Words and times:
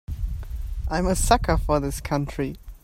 I'm 0.89 1.05
a 1.05 1.15
sucker 1.15 1.57
for 1.59 1.79
this 1.79 2.01
country. 2.01 2.57